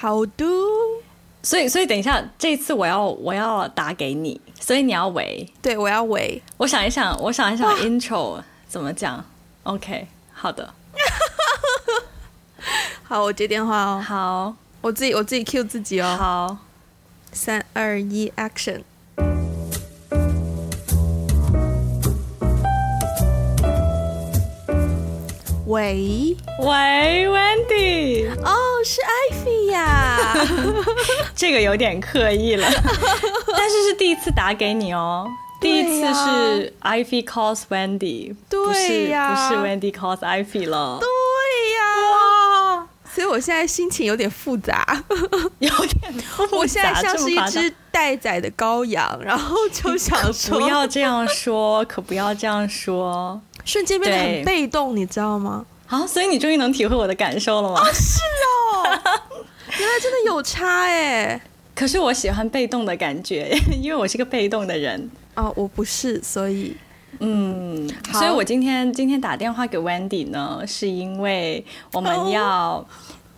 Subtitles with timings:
[0.00, 0.46] 好的。
[1.42, 5.46] 所以，所以等一下，这次我要我要打给你，所以你要喂。
[5.60, 6.40] 对，我要喂。
[6.56, 9.22] 我想一想，我想一想，intro 怎么讲
[9.64, 10.72] ？OK，好的。
[13.04, 14.00] 好，我接电话哦。
[14.00, 16.16] 好，我自己我自己 cue 自己哦。
[16.18, 16.56] 好，
[17.32, 18.80] 三二一，action。
[25.66, 29.00] 喂喂，Wendy，哦，是
[29.32, 30.34] Ivy 呀，
[31.34, 32.66] 这个有点刻意了，
[33.56, 35.26] 但是是第一次打给你哦，
[35.60, 41.08] 第一次是 Ivy calls Wendy，对呀，不是不是 Wendy calls Ivy 了，对
[41.74, 45.04] 呀，哇，所以我现在心情有点复杂，
[45.58, 53.40] 有点复杂，我现在像是一只待宰的羔羊，然后就想说不要这样说，可不要这样说。
[53.62, 55.64] 瞬间变得很被动，你知道吗？
[55.90, 57.80] 好，所以你终于能体会我的感受了吗？
[57.82, 58.20] 哦，是
[58.76, 58.84] 哦，
[59.76, 61.40] 原来真的有差哎。
[61.74, 63.50] 可是我喜欢被动的感觉，
[63.82, 65.10] 因为我是个被动的人。
[65.34, 66.76] 哦，我不是，所以，
[67.18, 72.86] 嗯，所以我今天今天打电话给 Wendy 呢，是因为我们要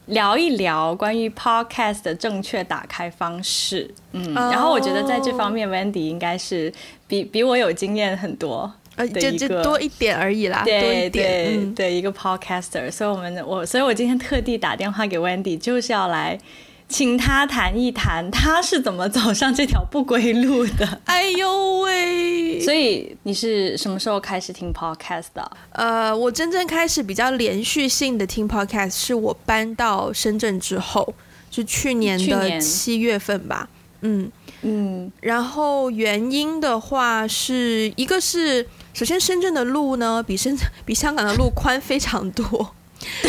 [0.07, 3.95] 聊一聊关于 Podcast 的正确打开方式。
[4.13, 6.71] 嗯，然后我觉得在这方面，Wendy 应该是
[7.07, 8.71] 比比我有经验很多。
[8.97, 16.39] 呃，就就多一点而已啦，对多一点，对、嗯、对，一个 podcaster，所以我们我，所以我今天特地打电话给 Wendy，就是要来
[16.91, 21.01] 请他谈一谈他是怎么走上这条不归路的。
[21.07, 22.61] 哎呦喂！
[22.61, 25.51] 所以你是什么时候开始听 podcast 的？
[25.71, 31.15] 呃，我真正开始比较连续性的听 podcast 是我搬到深圳之后，
[31.51, 33.71] 就去年的七月份吧。
[34.03, 38.67] 嗯嗯，然后原因的话是一个是。
[38.95, 42.75] 首先，深圳的路呢，比深 比香港的路宽非常多，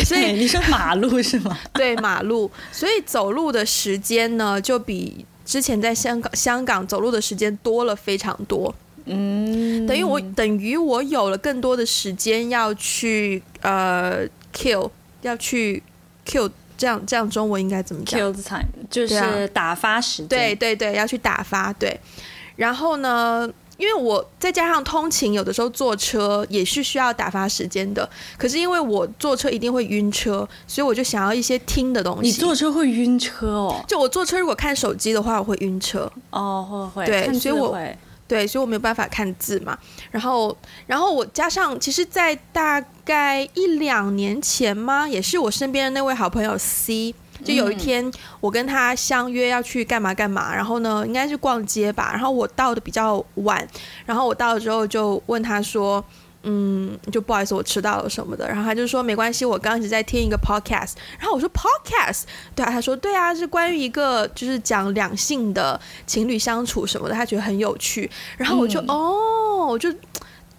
[0.04, 1.58] 所以你说马路是吗？
[1.74, 8.74] 对，马路，所以走路的时间呢，就比之前在香港香港走路的时间多了非常多。
[9.06, 14.90] 嗯，等于我等于我有了更多的时间要去呃 kill，
[15.22, 15.82] 要去
[16.26, 20.28] kill，这样这样中文应该怎么讲？Kill time 就是打发时间。
[20.28, 21.72] 对对对，要去打发。
[21.74, 21.98] 对，
[22.56, 23.50] 然后呢？
[23.76, 28.08] 因为我再加上通勤，有的时候坐车也是需要打发时间的。
[28.38, 32.22] 可是因为我坐车一定会晕车，所以我就想要一些听的东西。
[32.22, 33.84] 你坐车会晕车哦？
[33.88, 36.10] 就我坐车如果看手机的话，我会晕车。
[36.30, 37.06] 哦，会会。
[37.06, 37.78] 对，所以我
[38.26, 39.76] 对，所以我没有办法看字嘛。
[40.10, 40.56] 然后，
[40.86, 47.14] 然后我加上，其实，在大概一两年前嘛，也是我身边的那位好朋友 C。
[47.44, 48.10] 就有一天，
[48.40, 52.10] 我跟他相约要去干嘛干嘛，然后呢，应该是逛街吧。
[52.12, 53.66] 然后我到的比较晚，
[54.06, 56.04] 然后我到了之后就问他说
[56.42, 62.22] ：“嗯，就不好意思，我迟到了什么的。”然后他就说：“没关系，我刚刚一直在听一个 podcast。”然后我说：“podcast？”
[62.54, 69.92] 对啊，他说：“对啊，是关于一个就是讲两性的情侣相处什么的，他觉得很有趣。”然后我就、嗯、哦，我就。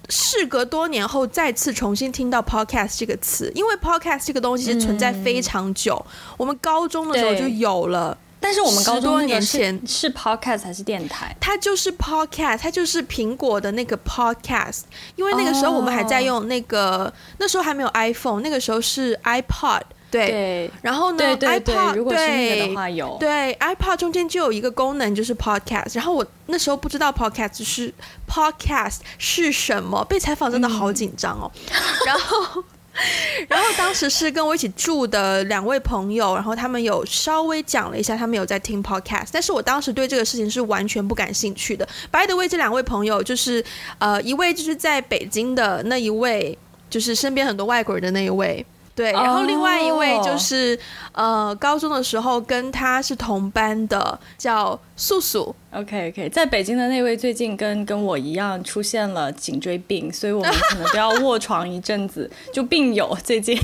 [0.09, 8.17] 事隔多年后，再次重新听到 podcast 这个词，因为 podcast 这个东西是存在非常久，嗯、我们高中的时候就有了。
[8.39, 11.35] 但是我们高中多年前是 podcast 还是电台？
[11.39, 14.81] 它就是 podcast，它就是苹果的那个 podcast。
[15.15, 19.81] 因为那个时候我们还在用那个，哦、那时候还没有 iPhone，那个时候是 iPod。
[20.15, 27.93] 对，对，然后呢对对对，iPod 如果是那个的话有，对，iPod 中间就有一个功能就是 podcast，然后我那时候不知道 podcast 是
[28.27, 31.51] podcast 是什么，被采访真的好紧张哦。
[31.69, 32.63] 嗯、然后，
[33.49, 41.85] 然后当时是跟我一起住的两位朋友，然后他们有稍微讲了一下，他们有在听 podcast，但是我当时对这个事情是完全不感兴趣的。
[42.11, 43.63] By the way，这两位朋友就是
[43.99, 46.57] 呃，一位就是在北京的那一位，
[46.89, 48.65] 就是身边很多外国人的那一位。
[48.95, 50.79] 对，然后另外一位就是
[51.11, 51.25] ，oh.
[51.25, 55.53] 呃，高中的时候跟他是同班的，叫素素。
[55.71, 63.57] OK OK，在北京的那位最近跟跟我一样出现了颈椎病，所以我们可能都要卧床一阵子， 就病友最近。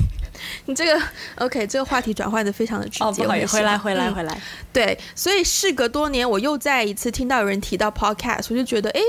[0.66, 1.00] 你这个
[1.36, 3.04] OK，这个话题转换的非常的直接。
[3.04, 4.38] 哦，不好意思，回来回来回来。
[4.70, 9.00] 对，所以事隔多年，我又再一次听到有人提到 Podcast，我就觉得，哎。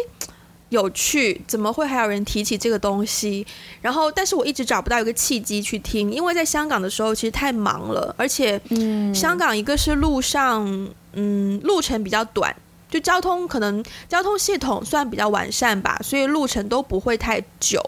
[0.74, 3.46] 有趣，怎么会还有人提起这个东西？
[3.80, 10.66] 然后，但是我一直找不到一个契机去听，因为在香港的时候其实太忙了，而且，嗯，香港一个是路上，
[11.14, 12.54] 嗯，路程比较短，
[12.90, 17.80] 就交通可能交通系统算比较完善吧，所以路程都不会太久。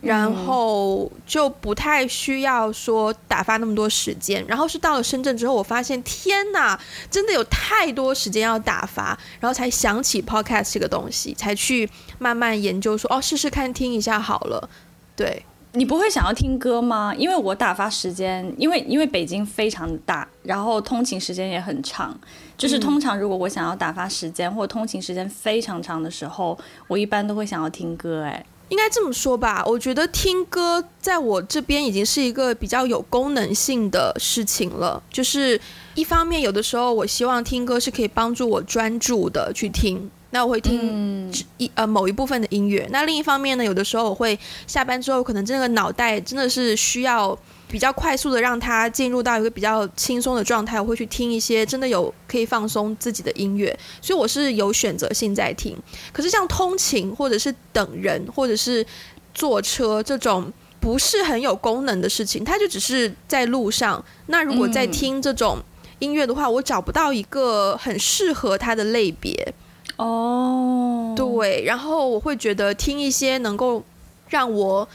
[0.00, 6.78] 然后就不太需要说打发那么多时间，然后是到了深圳之后，我发现天哪，
[7.10, 11.88] 真的有太多时间要打发，然后才想起 podcast 这个东西，才去
[12.18, 14.68] 慢慢研究说哦，试试看听一下好了，
[15.14, 17.14] 对，你不会想要听歌吗？
[17.14, 22.18] 因为我打发时间，因为因为北京非常大，然后通勤时间也很长。
[22.56, 26.58] 就是通常如果我想要打发时间，或通勤时间非常长的时候，
[26.88, 28.22] 我一般都会想要听歌。
[28.24, 29.62] 哎，应该这么说吧？
[29.66, 35.02] 我觉得听歌在我这边已经是一个比较有功能性的事情了。
[35.10, 35.60] 就是
[35.94, 40.10] 一方面，有的时候我希望听歌是可以帮助我专注的去听。
[40.30, 41.28] 那我会听
[41.58, 42.88] 一、嗯、呃某一部分的音乐。
[42.92, 44.38] 那另一方面呢，有的时候我会
[44.68, 47.36] 下班之后，可能这个脑袋真的是需要
[47.70, 53.78] 比较快速的让它进入到一个比较轻松的状态，我会去听一些真的有可以放松自己的音乐。
[54.02, 55.76] 所以我是有选择性在听。
[56.12, 58.84] 可是像通勤或者是等人或者是
[59.32, 64.04] 坐车这种不是很有功能的事情，它就只是在路上。
[64.26, 65.58] 那如果在听这种
[66.00, 69.54] 音乐的话，我找不到一个很适合它的类别。
[69.96, 73.84] 哦，对，然后我会觉得听一些能够
[74.28, 74.88] 让我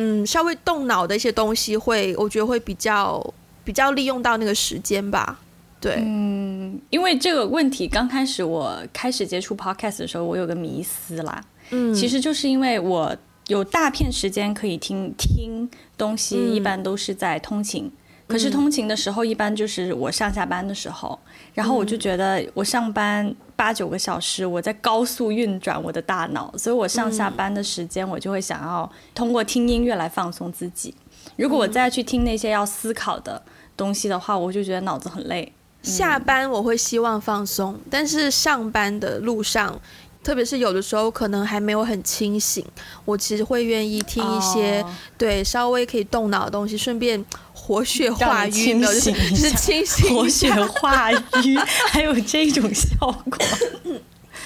[0.00, 3.22] 嗯稍微动脑的一些东西会，我觉得会比较
[3.62, 5.38] 比较利用到那个时间吧。
[5.78, 13.16] 对，嗯，因为这个问题刚开始我开始接触 podcast 的时候，我有个迷思啦，嗯，其实就是因为我
[13.48, 17.90] 有大片时间可以听听东西，嗯，一般都是在通勤。
[18.30, 30.94] 可是通勤的时候，一般就是我上下班的时候，嗯、然后我就觉得我上班八九个小时，我在高速运转我的大脑，所以我上下班的时间，我就会想要通过听音乐来放松自己。
[31.36, 33.42] 如果我再去听那些要思考的
[33.76, 35.52] 东西的话，我就觉得脑子很累。
[35.82, 39.80] 下班我会希望放松，但是上班的路上，
[40.22, 42.64] 特别是有的时候可能还没有很清醒，
[43.04, 47.24] 我其实会愿意听一些、哦、对稍微可以动脑的东西，顺便。
[47.70, 49.12] 活血化瘀，就是
[49.52, 50.12] 清醒。
[50.12, 51.56] 活血化瘀，
[51.88, 53.38] 还有这种效果。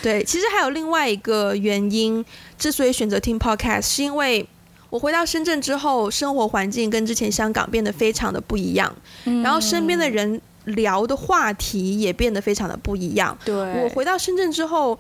[0.03, 2.23] 对，其实还有另外一个原因，
[2.59, 4.47] 之所以选择听 podcast，是因为
[4.91, 8.95] 我回到深圳之后，生活环境跟之前香港变得非常的不一样，
[9.25, 13.35] 嗯、然后身边的人聊的话题也变得非常的不一样。
[13.43, 14.99] 对，我回到深圳之后，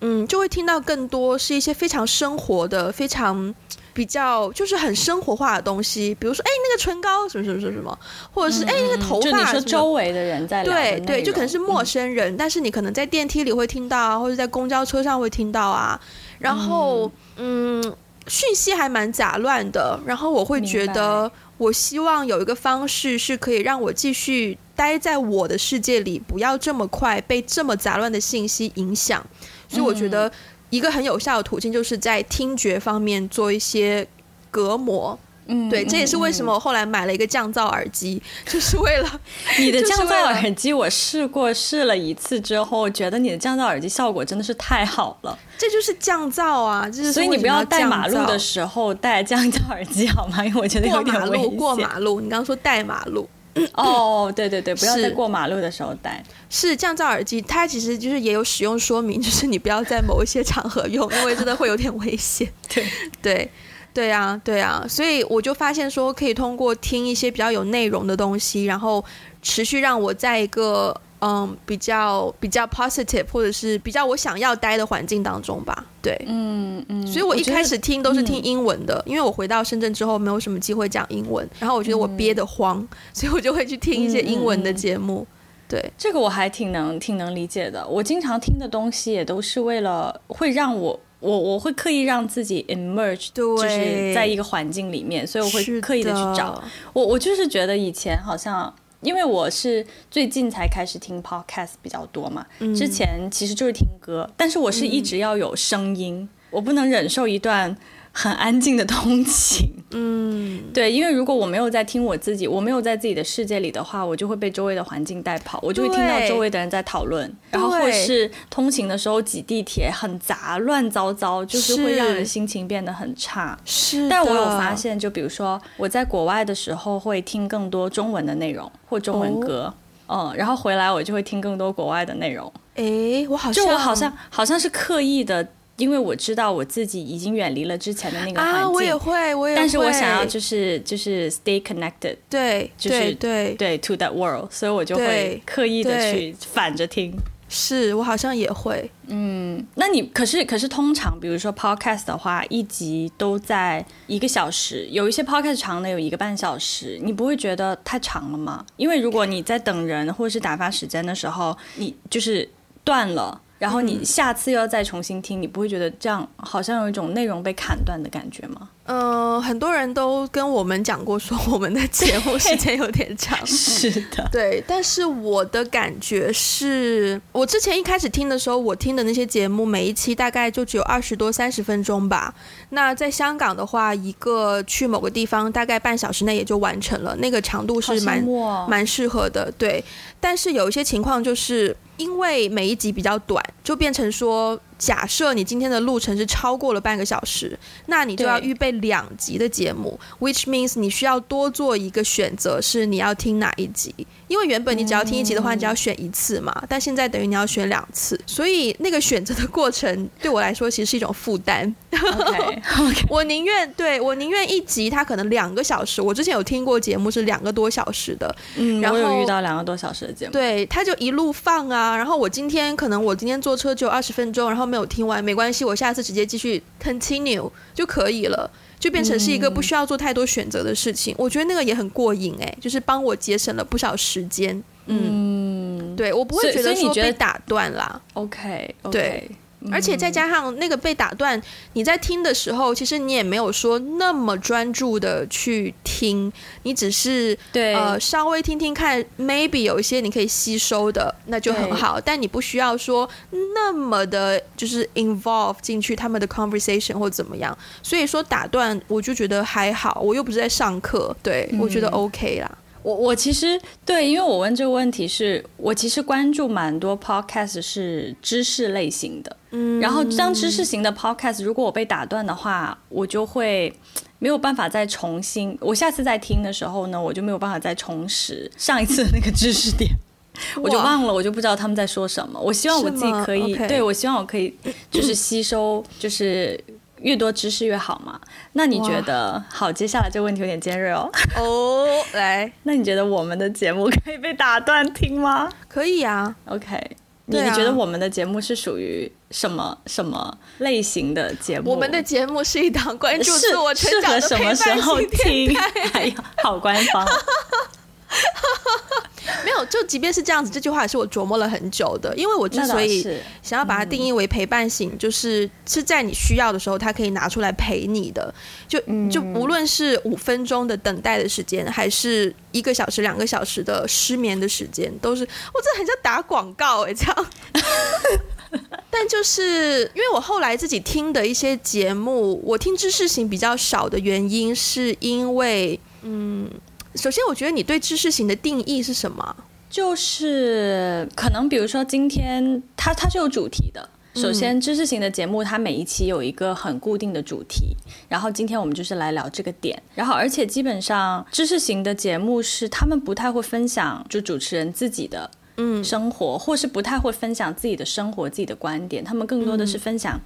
[0.00, 3.54] 嗯，就会听到更多是一些非常生活的、非常。
[3.96, 7.98] 比较就是很生活化的东西，比如说哎，那个唇膏什么什么什么什么，
[8.30, 15.98] 或者是哎、嗯、那个头发，就你说周围的人在聊的对对，就可能是陌生人、嗯，但是你可能在电梯里会听到啊，或者在公交车上会听到啊。
[16.38, 17.96] 然后嗯，嗯，
[18.26, 19.98] 讯息还蛮杂乱的。
[20.06, 29.24] 然后我会觉得，我希望有一个方式是可以让我继续待在我的世界里，不要这么快被这么杂乱的信息影响。
[29.68, 30.28] 所以我觉得。
[30.28, 30.32] 嗯
[30.68, 34.04] 一个很有效的途径，就是在听觉方面做一些
[34.50, 35.16] 隔膜。
[35.48, 39.20] 嗯，对，这也是为什么我后来买了一个降噪耳机，嗯、就是为了
[39.58, 40.72] 你的降噪耳机。
[40.72, 45.38] 我试过试了一次之后，觉得你的降噪耳机效果真的是太好了。
[45.58, 46.88] 这就是降噪啊！
[46.88, 50.44] 就是所以你不要带马路的时候戴降噪耳机好吗？
[50.44, 51.56] 因为我觉得有点危险。
[51.56, 53.28] 过马路，你刚刚说带马路。
[53.72, 56.22] 哦，对对对，不要在过马路的时候戴。
[56.50, 62.46] 是降噪耳机，它其实就是也有使用说明，就是你不要在某一些场合用，因为真的会有点危险。
[62.68, 62.84] 对
[63.22, 63.50] 对
[63.96, 69.02] 对啊对啊，所以我就发现说，可以通过听一些比较有内容的东西，然后
[69.40, 70.94] 持续让我在一个。
[71.18, 75.84] 嗯，比较比较 positive，或者是比较我想要待的环境当中吧。
[76.02, 85.26] 对，嗯嗯，所以我一开始听都是听英文的，因为我回到深圳之后没有什么机会讲英文，然后我觉得我憋得慌，嗯、所以我就会去听一些英文的节目。
[85.66, 87.88] 对，这个我还挺能挺能理解的。
[87.88, 96.62] 我经常听的东西也都是为了会让我我我会刻意让自己 emerge，就是在一个环境里面，所以我会刻意的去找。
[96.92, 98.74] 我我就是觉得以前好像。
[99.02, 102.44] 因为我是最近才开始听 podcast 比较多嘛，
[102.74, 107.76] 之前其实就是听歌，但是我是一直要有声音，我不能忍受一段。
[108.18, 123.54] 很安静的通勤， 嗯，对，因为如果我没有在听我自己，我没有在自己的世界里的话，我就会被周围的环境带跑，我就会听到周围的人在讨论，然后或是通勤的时候挤地铁很杂乱糟糟，就是会让人心情变得很差。
[123.66, 129.74] 是，但我有发现，就比如说我在国外的时候会听更多中文的内容或中文歌，
[130.06, 132.50] 哦、嗯，然后回来我就会听更多国外的内容。
[132.76, 135.46] 诶，我好像就我好像好像是刻意的。
[135.76, 147.14] 因为我知道我自己已经远离了之前的那个环境，啊，我也会，我也会，但是我想要就是就是 stay connected，对，就是对对，对 to that world，所以我就会刻意的去反着听。
[147.48, 158.66] 是我好像也会，嗯，那你可是可是通常比如说 podcast 的话，一集都在一个小时，有一些 podcast 长的有一个半小时，你不会觉得太长了吗？
[158.76, 162.48] 因为如果你在等人或者是打发时间的时候，你就是
[162.82, 163.40] 断了。
[163.58, 168.68] 然后你下次又要再重新听，嗯，你不会觉得这样好像有一种内容被砍断的感觉吗？
[168.88, 173.36] 嗯，很多人都跟我们讲过，说我们的节目时间有点长。
[173.44, 174.62] 是的，对。
[174.64, 182.32] 但是我的感觉是，我之前一开始听的时候，我听的那些节目，每一期大概就只有二十多、三十分钟吧。
[182.70, 188.24] 那在香港的话，一个去某个地方，大概半小时内也就完成了，那个长度是蛮
[188.68, 189.52] 蛮适合的。
[189.58, 189.82] 对。
[190.20, 194.60] 但是有一些情况，就是因为每一集比较短，就变成说。
[194.78, 203.94] 假设你今天的路程是超过了半个小时，那你就要预备两集的节目，which means 你需要多做一个选择，是你要听哪一集。
[204.28, 211.72] 因为原本你只要听一集的话，你只要选一次嘛，但现在等于你要选两次，所以那个选择的过程对我来说其实是一种负担。
[211.92, 213.06] Okay, okay.
[213.08, 228.50] 我宁愿对我宁愿一集它可能两个小时，我之前有听过节目是两个多小时的，嗯，然后遇到两个多小时的节目，对，他就一路放啊，然后我今天可能我今天坐车只有二十分钟，然后没有听完，没关系，我下次直接继续 continue 就可以了。
[228.78, 234.54] 就变成是一个不需要做太多选择的事情，嗯、我觉得那个也很过瘾哎、欸，就是帮我节省了不少时间。
[234.84, 237.98] 嗯，嗯对我不会觉得说被打断啦。
[238.12, 239.30] OK，, okay 对。
[239.72, 241.40] 而且再加上那个被打断，
[241.72, 246.32] 你在听的时候，其实你也没有说那么专注的去听，
[246.62, 252.00] 你只是对呃稍微听听看，maybe 有一些你可以吸收的，那就很好。
[252.00, 253.08] 但你不需要说
[253.54, 257.56] 那么的，就是 involve 进去他们的 conversation 或怎么样。
[257.82, 262.58] 所以说打断，我就觉得还好，我又不是在上课，对、嗯、我觉得 OK 啦。
[262.86, 273.74] 我我其实对，因为我问这个问题是，我其实关注蛮多 podcast 是知识类型的，嗯，然后当知识型的 podcast 如果我被打断的话，我就会
[274.20, 279.90] 没有办法再重新，我下次再听的时候呢，我就没有办法再重拾上一次的那个知识点，
[280.62, 282.38] 我就忘了，我就不知道他们在说什么。
[282.38, 284.54] 我希望我自己可以，对，我希望我可以
[284.92, 286.62] 就是吸收，就是。
[287.00, 288.20] 越多知识越好嘛？
[288.52, 289.70] 那你觉得好？
[289.70, 291.10] 接下来这个问题有点尖锐哦。
[291.36, 295.48] 哦， 来，那你觉得我们的节目可以被打断听吗？
[295.68, 296.34] 可以啊。
[296.46, 296.78] OK，
[297.26, 301.70] 你、啊、你觉得我们的节目是属于什么什么类型的节目？
[301.70, 305.54] 我们的节目是一档关注自我成长的什么时候听？
[305.92, 307.06] 哎呀，好官方。
[309.44, 312.14] 没有，就即便是这样子，这句话也是我琢磨了很久的。
[312.16, 313.02] 因为我之所以
[313.42, 318.32] 想要把它定义为陪伴型，就是是在你需要的时候，它可以拿出来陪你的。
[318.68, 318.80] 就
[319.10, 327.26] 就无论是五分钟的等待的时间，还是一个小时、两个小时的失眠的时间，都是我真的很像打广告哎，这样。
[328.90, 336.48] 但就是因为我后来自己听的一些节目，我听知识型比较少的原因，是因为嗯。
[336.96, 339.36] 首先，我觉得你对知识型的定义是什么？
[339.68, 343.88] 就是可能，比如说今天它它是有主题的。
[344.14, 347.76] 首先，知识型的节目它每一期有一个很固定的主题，
[348.08, 349.82] 然后今天我们就是来聊这个点。
[349.94, 359.04] 然后，而且基本上知识型的节目是他们不太会分享，就主持人自己的嗯生活，嗯，或是不太会分享自己的生活、自己的观点。
[359.04, 360.18] 他们更多的是分享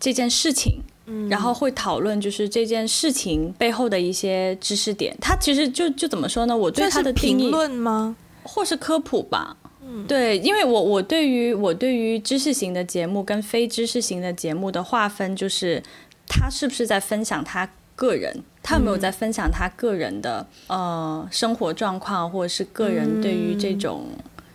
[0.00, 0.80] 这件事情。
[1.28, 6.56] 然后会讨论就是这件事情背后的一些知识点，他其实就就怎么说呢？
[6.56, 8.16] 我对他的评论吗？
[8.42, 9.56] 或是科普吧？
[9.82, 15.82] 嗯，对，因为我我对于我对于知识型的节目跟非知识型的节目的划分，就是
[16.26, 24.06] 他是不是在分享他个人，他有没有在分享他个人的、嗯、呃生活状况，或者是个人对于这种。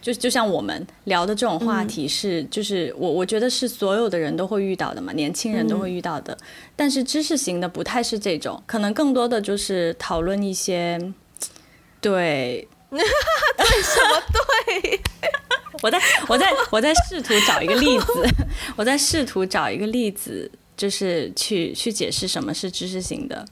[0.04, 6.34] 就就像我们聊的这种话题是，嗯、就是我我觉得是所有的人都会遇到的嘛，年轻人都会遇到的。
[6.34, 6.46] 嗯、
[6.76, 11.00] 但是知识型的不太是这种，可能更多的就是讨论一些，
[12.02, 14.22] 对， 对什么
[14.82, 15.00] 对？
[15.82, 18.28] 我在我在我在试图找一个例子，
[18.76, 23.46] 我在试图找一个例子，就是去去解释什么是知识型的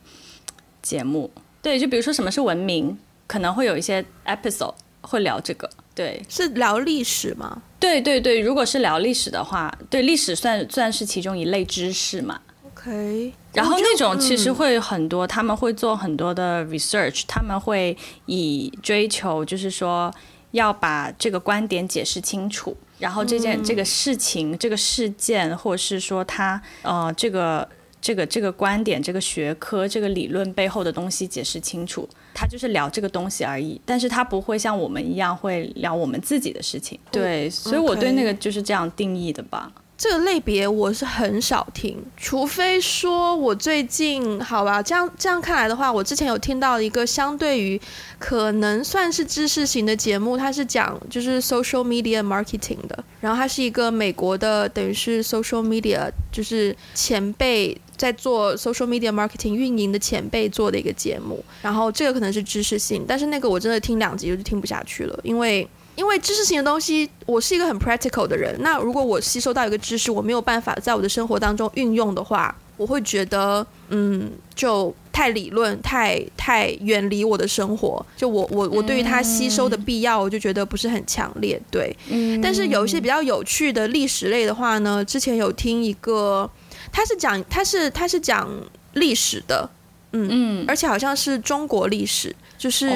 [0.81, 1.31] 节目。
[1.61, 5.69] 对，就比如说什么是文明，可能会有一些 episode 会聊这个。
[6.01, 7.61] 对，是聊历史吗？
[7.79, 12.41] 对对对，如果是聊历史的话，对历史算算是其中一类知识嘛。
[12.65, 20.11] OK，然后那种其实会很多，他们会做很多的 research，他们会以追求就是说
[20.51, 27.69] 要把这个观点解释清楚，然后这件这个事情、这个事件，或者是说他呃这个。
[28.01, 33.79] 这个这个观点、这个学科、这个理论背后的东西解释清楚，他就是聊这个东西而已。
[33.85, 36.99] 但是他不会像我们一样会聊我们自己的事情。
[37.11, 39.71] 对，所以我对那个就是这样定义的吧。
[40.01, 47.79] 这个类别我是很少听，除非说我最近好吧，这样这样看来的话，我之前有听到一个相对于
[48.17, 57.79] 可能算是知识型的节目，它是讲就是 social media marketing 的，然后它是一个美国的，等于是 social media 就是前辈。
[57.95, 65.67] 在做 social media marketing 运营的前辈做的一个节目，然后这个可能是知识性，但是那个我真的听两集就听不下去了，因为
[66.01, 86.49] 因为知识型的东西，我是一个很 practical 的人，那如果我吸收到一个知识，我没有办法在我的生活当中运用的话，我会觉得嗯，就太理论，太太远离我的生活，就我我我对于它吸收的必要，我就觉得不是很强烈，对，嗯，但是有一些比较有趣的历史类的话呢，之前有听一个。
[86.91, 88.49] 他是讲，他是他是讲
[88.93, 89.69] 历史的，
[90.11, 92.87] 嗯嗯，而且好像是中国历史，就是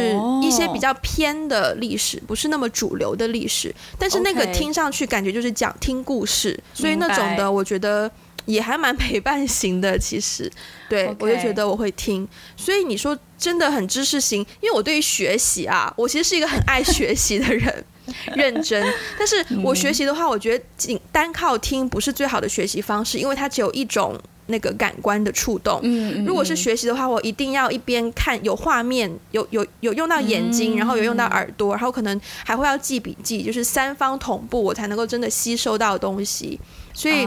[0.43, 3.73] 一些比较偏的历史，不是那么主流的历史。
[3.97, 8.09] 但是那个听上去感觉就是讲听故事，所以那种的我觉得
[8.45, 9.97] 也还蛮 陪伴型的。
[9.97, 10.51] 其实，
[10.87, 12.27] 对，我就觉得我会听。
[12.55, 17.83] 所以你说真的很知识型，因为我对于学习啊，我其实是一个很爱学习的人。
[18.35, 18.85] 认真，
[19.17, 25.81] 但是我学习的话，我觉得仅单靠听不是最好的学习方式，因为它只有一种那个感官的触动。
[26.25, 36.59] 如果是学习的话，我一定要一边看有画面，有有有用到眼睛，然后有用到耳朵，然后可能还会要记笔记，就是三方同步，我才能够真的吸收到东西。
[36.93, 37.23] 所以，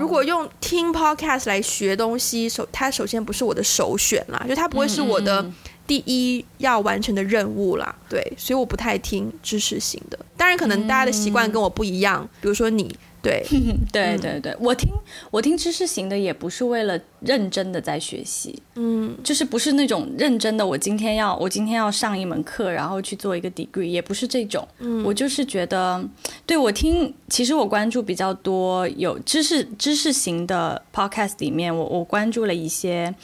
[0.00, 5.44] 如果用听 podcast 来学东西，首它首先不是我的首选啦，就它不会是我的。
[5.88, 10.18] 第一要完成的任务啦，对，所以我不太听知识型的。
[10.36, 13.42] 当然，可能大家的习惯跟我不一样，嗯、比如说你，对，
[13.90, 14.90] 对对对，我听
[15.30, 20.64] 我听知识型的也不是为了认真的在学习，嗯，就是不是那种认真的。
[20.64, 24.68] 我今天要我今天要上一门课，然后去做一个 degree，也不是这种。
[24.80, 26.06] 嗯，我就是觉得，
[26.44, 33.14] 对我听，其实我关注比较多有知识知识型的 podcast 里面，我我关注了一些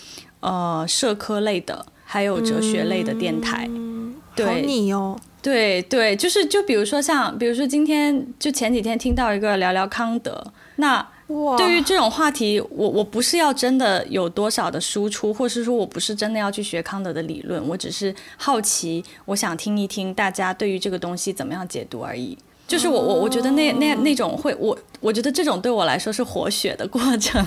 [0.41, 1.85] 呃社科类的。
[2.15, 11.05] 还有哲学类的电台，嗯、对你哦，对对，就是就比如说像，比如说今天就前几天听到一个聊聊康德，那
[11.59, 22.39] 对于这种话题，我我不是要真的有多少的输出，或是说我不是真的要去学康德的理论，我只是好奇，我想听一听大家对于这个东西怎么样解读而已。
[22.67, 27.45] 就是我我我觉得那那那种会我我觉得这种对我来说是活血的过程，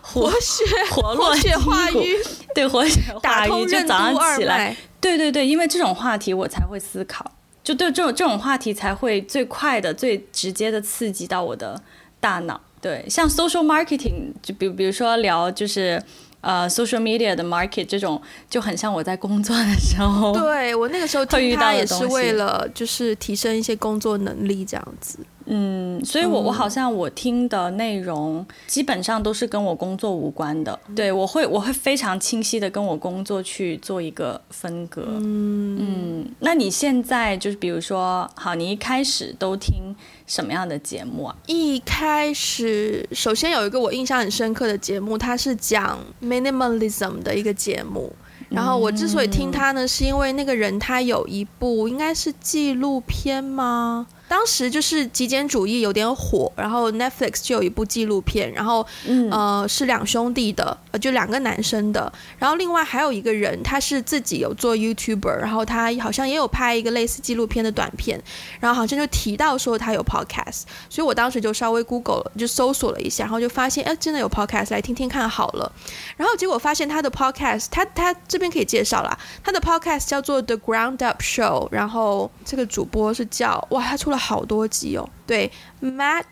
[0.00, 2.16] 活血活络活血化瘀，
[2.54, 7.30] 对活血化瘀，就早上起来，对对对，因为这种话题我才会思考，
[7.62, 11.80] 就对这种这种话题才会最快的最直接的刺激到我的
[12.18, 12.60] 大脑。
[12.80, 16.02] 对，像 social marketing，就比比如说聊就是。
[16.46, 25.18] 呃、uh，social media 的 market 这种就很像我在工作的时候，对我那个时候听它也是为了就是提升一些工作能力这样子。
[25.46, 30.78] 嗯，所以我我好像我听的内容基本上都是跟我工作无关的。
[30.88, 35.02] 嗯、对我会我会非常清晰的跟我工作去做一个分隔。
[35.06, 39.94] 嗯嗯，那你现在就是比如说，好，你一开始都听
[40.26, 41.36] 什么样的节目啊？
[41.46, 48.12] 一开始首先有一个我印象很深刻的节目，它是讲 minimalism 的一个节目。
[48.48, 54.06] 然后我之所以听它呢，是因为那个人他有一部应该是纪录片吗？
[54.28, 68.20] 当时就是极简主义有点火，然后 Netflix 就有一部纪录片，然后、嗯、呃是两兄弟的，就两个男生的，然后另外还有一个人，他是自己有做 YouTuber，然后他好像也有拍一个类似纪录片的短片，
[68.58, 75.70] 然后好像就提到说他有 Podcast，所以我当时就稍微 Google 了，就搜索了一下，然后就发现哎真的有 Podcast，来听听看好了，
[76.16, 84.15] 然后结果发现他的 Podcast，他他这边可以介绍啦，他的 Podcast 叫做 The Ground Up Show，然后这个主播是叫哇他出了。
[84.16, 85.50] 好多集哦，对
[85.82, 86.24] ，Matt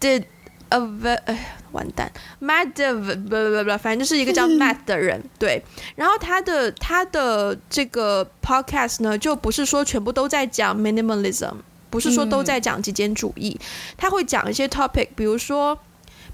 [0.00, 0.24] did
[0.68, 5.62] a v 哎，完蛋，Matt did 不不不，反正就是一个叫 Matt 的人，对。
[5.94, 11.54] 然后他的他的这个 podcast 呢，就不是说全部都在讲 minimalism，
[11.90, 13.58] 不是说都在讲极简主义，
[13.96, 15.78] 他会讲一些 topic，比如说。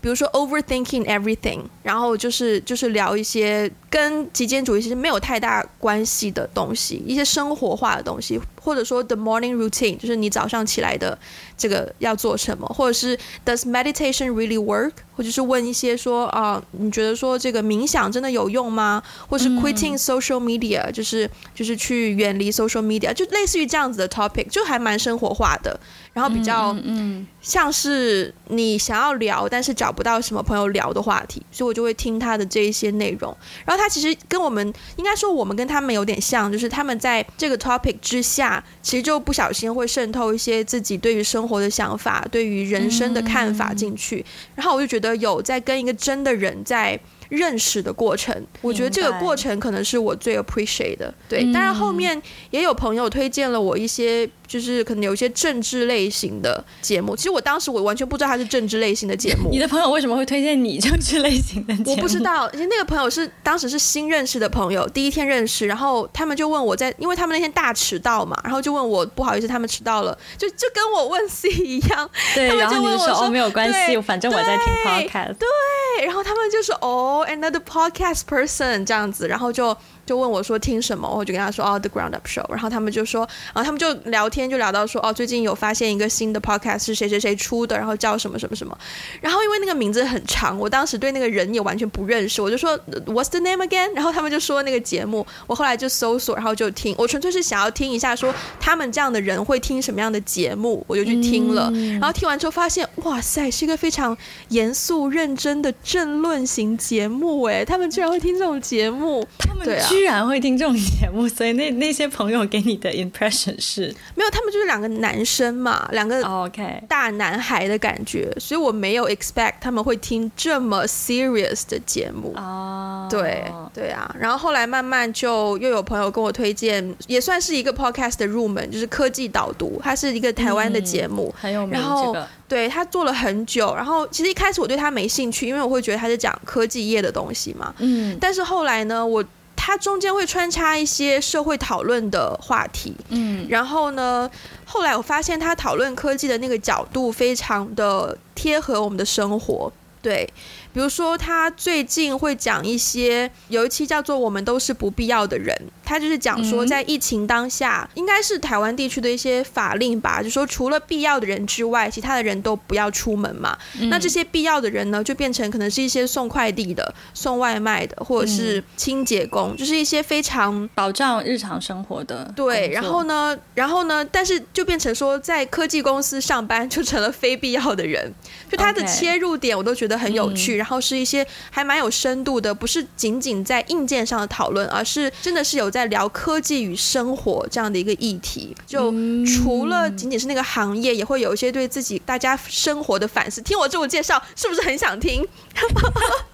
[0.03, 11.17] 比如说 overthinking everything，然后就是就是聊一些跟极简主义其实没有太大关系的东西，一些生活化的东西，或者说 the morning routine，就是你早上起来的
[11.57, 19.01] 这个要做什么，或者是 does meditation really work，或者是问一些说啊，你觉得说这个冥想真的有用吗？
[19.29, 25.79] 或是 quitting social media，就是就是去远离 social media，就类似于这样子的 topic，就还蛮生活化的。
[26.12, 33.35] 然后比较嗯，像是你想要聊，但是找不到什么朋友聊的话题，所以我就会听他的这一些内容。
[33.64, 44.22] 然后他其实跟我们应该说，我们跟他们有点像，就是他们在这个 topic 之下，其实就不小心会渗透一些自己对于生活的想法、对于人生的看法进去。
[44.55, 48.46] 然后我就觉得有在跟一个真的人在认识的过程。
[48.61, 51.14] 我觉得这个过程可能是我最 appreciate 的。
[51.27, 52.20] 对，当然后面
[52.51, 54.29] 也有朋友推荐了我一些。
[54.53, 59.49] 就是可能有一些政治类型的节目，其实我当时我完全不知道它是政治类型的节目。
[59.51, 61.91] 你的朋友为什么会推荐你政治类型的节目？
[61.93, 79.75] 我不知道，因为那个朋友是当时是新认识的朋友，第一天认识，然后他们就问我在，因为他们那天大迟到嘛，然后就问我不好意思，他们迟到了，就就跟我问 C 一样，对，他们就问我说，说哦没有关系，反正我在听 podcast，对，然后他们就说哦，another podcast person 这样子，然后就。
[80.05, 82.45] 就问我说听什么，我就跟他说哦，The Ground Up Show。
[82.51, 88.77] 然后他们就说，然后他们就聊天，就聊到说哦，最近有发现一个新的 podcast 是谁谁谁出的，然后叫什么什么什么。
[89.21, 93.95] 然后因为那个名字很长，我当时对那个人也完全不认识，我就说 What's the name again？
[93.95, 96.95] 然后他们就说那个节目，我后来就搜索，然后就听。
[96.99, 101.71] 我纯粹是想要听一下，说他们这样的人会听什么样的节目，我就去听了。
[101.93, 104.17] 然后听完之后发现，哇塞，是一个非常
[104.49, 109.88] 严肃认真的政论型节目哎，他们居然会听这种节目，他们对啊。
[109.92, 123.02] 居然会听这种节目，所以那那些朋友给你的 impression 是没有，他们就是两个男生嘛，两个 OK 大男孩的感觉.所以我没有 expect 他们会听这么 serious 的节目哦。
[123.02, 123.11] Oh.
[123.11, 131.78] 对对啊，然后后来慢慢就又有朋友跟我推荐，也算是一个 podcast 的入门，就是科技导读，它是一个台湾的节目，很有名。
[131.78, 132.16] 然后
[132.48, 137.74] 对他做了很久，然后其实一开始我对他没兴趣，因为我会觉得他是讲科技业的东西嘛。
[137.78, 139.22] 嗯，但是后来呢，我。
[139.64, 144.29] 它中间会穿插一些社会讨论的话题，嗯，然后呢，
[144.64, 149.72] 后来我发现他讨论科技的那个角度非常的贴合我们的生活，
[150.03, 150.29] 对。
[150.73, 155.55] 比如说，他最近会讲一些，有一期叫做《我们都是不必要的人》，
[155.85, 163.57] 他就是讲说，在疫情当下，应该是台湾地区的一些法令吧，就说除了必要的人之外，其他的人都不要出门嘛。
[163.91, 172.33] 那这些必要的人呢，就变成可能是一些送快递的、送外卖的，或者是清洁工，就是一些非常保障日常生活的。
[172.35, 178.11] 对，然后呢，然后呢，但是就变成说，在科技公司上班就成了非必要的人，
[178.51, 180.62] 就他的切入点我都觉得很有趣。
[180.62, 188.57] 然后是一些还蛮有深度的，不是仅仅在硬件上的讨论，而是真的是有在聊科技与生活这样的一个议题。
[188.64, 188.92] 就
[189.27, 193.40] 除了仅仅是那个行业，也会有一些对自己大家生活的反思。
[193.40, 195.27] 听我这么介绍，是不是很想听？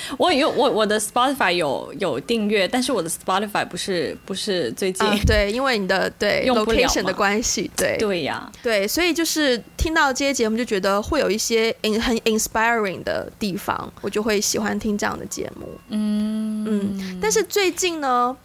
[0.18, 15.66] 我有我我的 Spotify 有有订阅，但是我的 Spotify 不是不是最近、嗯、对，因为你的对 location 的关系，对对呀，对，所以就是听到这些节目就觉得会有一些 in 很 inspiring 的地方，我就会喜欢听这样的节目。
[15.88, 18.36] 嗯嗯，但是最近呢，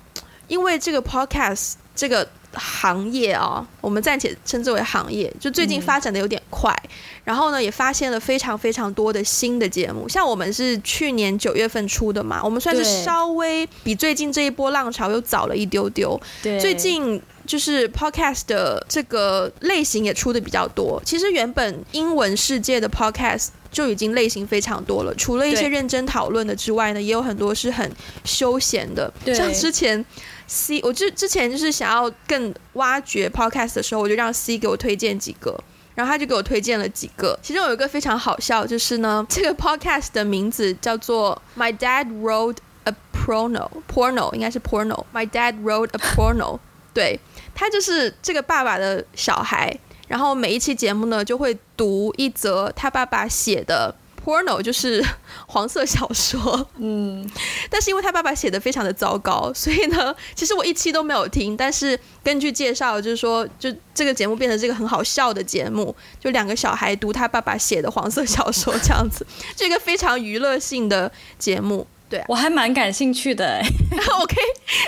[0.48, 6.72] 因为这个 podcast 这个行业啊，我们暂且称之为行业，就最近发展的有点快。
[6.84, 6.90] 嗯
[7.24, 16.20] 然后呢，也发现了非常非常多的新的节目，像我们是去年九月份出的嘛，我们算是稍微比最近这一波浪潮又早了一丢丢。
[16.42, 21.02] 对，最近就是 podcast 的这个类型也出的比较多。
[21.06, 27.90] 其实原本英文世界的 podcast 就已经类型非常多了，除了一些认真讨论的之外呢，也有很多是很
[28.26, 29.10] 休闲的。
[29.34, 30.04] 像之前
[30.48, 35.58] C，我之之前就是想要更挖掘 podcast 的时候，我就让 C 给我推荐几个。
[35.96, 45.06] 然后他就给我推荐了几个，其中有一个非常好笑，就是呢，这个 podcast 的名字叫做 My Dad Wrote a Porno，Porno 应该是 Porno。
[45.14, 46.58] My Dad Wrote a Porno，
[46.96, 47.20] 对，
[47.54, 49.72] 他就是这个爸爸的小孩，
[50.08, 53.94] 然后每一期节目呢就会读一则他爸爸写的。
[54.24, 55.04] Porno 就是
[55.48, 57.30] 黄色小说，嗯，
[57.70, 61.58] 但是因为他爸爸写的非常的糟糕，所以呢，其实我一期都没有听。
[61.58, 71.86] 但是根据介绍，就是说，就这个节目变成这个很好笑的节目，就两个小孩读他爸爸写的黄色小说这样子， 这个非常娱乐性的节目。
[72.10, 73.62] 对、啊，我还蛮感兴趣的哎。
[74.22, 74.36] OK，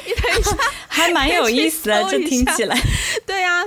[0.05, 0.55] 你等一下，
[0.87, 2.79] 还蛮有意思的，这听起来。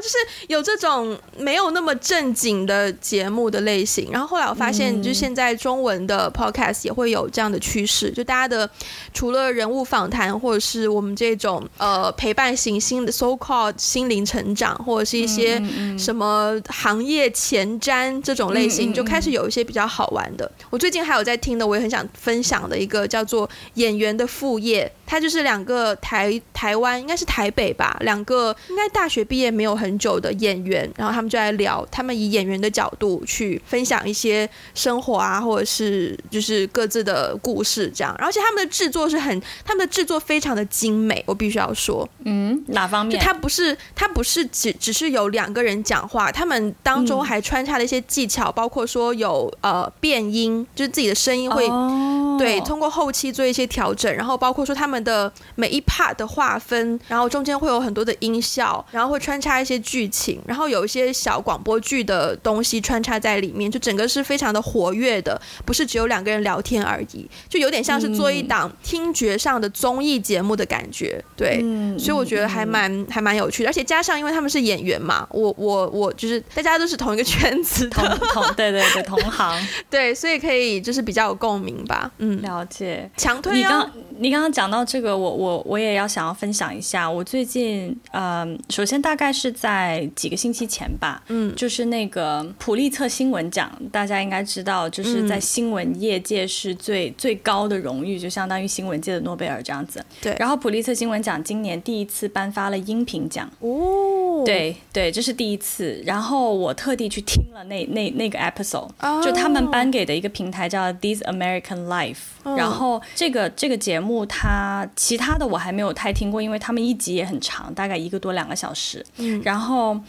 [0.08, 4.08] 就是有这种没有那么正经的节目的类型。
[4.10, 8.68] 然后后来我发现，就现在中文的 Podcast 也会有这样的趋势，就大家的
[9.12, 15.62] 除了人物访谈，或者是我们这种呃陪伴型心的 so called 心灵成长，或者是一些
[15.98, 20.50] 什么行业前瞻这种类型，就开始有一些比较好玩的。
[20.70, 23.46] 我最近还有在听的，我也很想分享的一个叫做。
[23.74, 43.18] 演员的副业，它就是两个台台湾，应该是台北吧，两个应该大学毕业没有很久的演员，然后他们就来聊，他们以演员的角度去分享一些生活啊，或者是就是各自的故事这样，而且他们的制作是很，他们的制作非常的精美，我必须要说，嗯，哪方面？
[43.18, 51.66] 就他不是他不是只只是有两个人讲话，他们当中还穿插了一些技巧，嗯、包括说有呃变音，就是自己的声音会。
[51.68, 83.90] 哦对，通过后期做一些调整，然后包括说他们的每一 part 的划分，然后中间会有很多的音效，然后会穿插一些剧情，然后有一些小广播剧的东西穿插在里面，就整个是非常的活跃的，不是只有两个人聊天而已，就有点像是做一档听觉上的综艺节目的感觉，对，嗯、所以我觉得还蛮还蛮有趣的，而且加上因为他们是演员嘛，我我我就是大家都是同一个圈子，同同对对对同行，对，所以可以就是比较有共鸣吧，嗯，了解，强推你刚。
[84.20, 87.08] 你刚刚讲到这个，我我我也要想要分享一下。
[87.08, 89.67] 我最近，嗯、呃，首先大概是在
[90.16, 100.04] 几个星期前吧，嗯，就是那个普利策新闻奖，大家应该知道，就是在新闻业界是最、嗯、最高的荣誉，就相当于新闻界的诺贝尔这样子。
[100.20, 100.34] 对。
[100.40, 103.48] 然后普利策新闻奖今年第一次颁发了音频奖。
[103.60, 104.42] 哦。
[104.44, 106.02] 对对，这是第一次。
[106.04, 112.56] 然后我特地去听了那那那个 episode，、哦、就他们颁给的一个平台叫 This American Life、哦。
[112.56, 114.08] 然后这个这个节目。
[114.08, 119.04] 目他其他的我还没有太听过，因为他们一集也很长，大概一个多两个小时。
[119.18, 119.57] 嗯，然后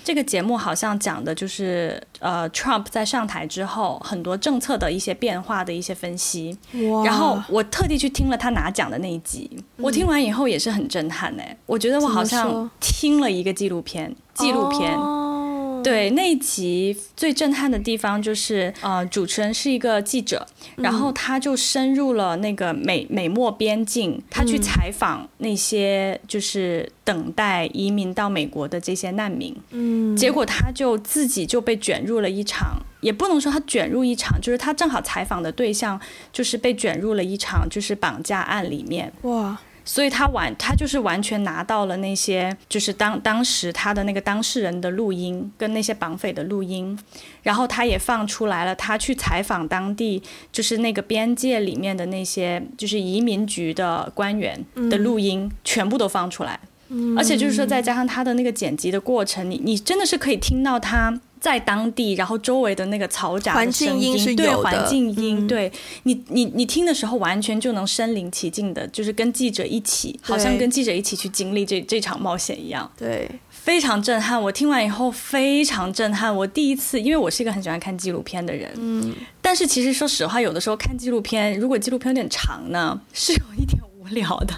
[0.03, 6.57] 这个节目好像讲的就是呃，Trump 在上台之后很多政策的一些变化的一些分析。
[6.91, 7.03] 哇！
[7.03, 14.93] 然后我特地去听了他拿奖的那一集，嗯，我听完以后也是很震撼哎，我觉得我好像听了一个纪录片，纪录片。
[14.93, 15.38] 哦
[15.83, 35.99] 对，那一集最震撼的地方就是，呃，主持人是一个记者，然后他就深入了那个美美墨边境，他去采访那些就是等待移民到美国的这些难民，嗯，结果他就自己就被卷入了一场，也不能说他卷入一场，就是他正好采访的对象
[36.31, 39.57] 就是被卷入了一场就是绑架案里面，哇。
[39.91, 46.95] 所以他完，他就是完全拿到了那些，就是当当时他的那个当事人的录音跟那些绑匪的录音，
[47.41, 50.21] 然后他也放出来了，他去采访当地，
[50.51, 56.59] 就是那个边界里面的那些，就是移民局的官员的录音，全部都放出来，
[57.17, 61.19] 而且就是说再加上他的那个剪辑的过程，你你真的是可以听到他。
[61.39, 65.71] 在当地，然后周围的那个嘈杂的声音，对环境音，对
[66.03, 74.41] 你，你你听的时候，完全就能身临其境的，就是跟记者一起，好像跟记者一起去经历这这场冒险一样，对，非常震撼。
[74.41, 76.35] 我听完以后非常震撼。
[76.35, 83.79] 我第一次，因为我是一个很喜欢看纪录片的人，嗯，但是其实说实话，有的时候看纪录片，如果纪录片有点长呢， 是有一点。
[84.09, 84.53] 聊的，